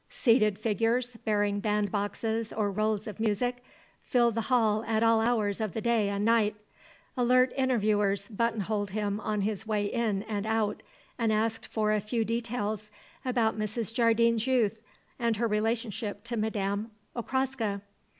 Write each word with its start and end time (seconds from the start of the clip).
Seated 0.09 0.57
figures, 0.57 1.15
bearing 1.25 1.59
band 1.59 1.91
boxes 1.91 2.51
or 2.51 2.71
rolls 2.71 3.05
of 3.05 3.19
music, 3.19 3.63
filled 4.01 4.33
the 4.33 4.41
hall 4.49 4.83
at 4.87 5.03
all 5.03 5.21
hours 5.21 5.61
of 5.61 5.73
the 5.73 5.79
day 5.79 6.09
and 6.09 6.25
night. 6.25 6.55
Alert 7.15 7.53
interviewers 7.55 8.27
button 8.27 8.61
holed 8.61 8.89
him 8.89 9.19
on 9.19 9.41
his 9.41 9.67
way 9.67 9.85
in 9.85 10.23
and 10.23 10.47
out 10.47 10.81
and 11.19 11.31
asked 11.31 11.67
for 11.67 11.93
a 11.93 11.99
few 11.99 12.25
details 12.25 12.89
about 13.23 13.59
Mrs. 13.59 13.93
Jardine's 13.93 14.47
youth, 14.47 14.79
and 15.19 15.37
her 15.37 15.45
relationship 15.47 16.23
to 16.23 16.35
Madame 16.35 16.89
Okraska. 17.15 17.81